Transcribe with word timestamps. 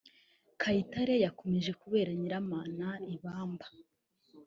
Kayitare 0.61 1.13
yakomeje 1.25 1.71
kubera 1.81 2.09
Nyiramana 2.19 2.87
ibamba 3.13 3.65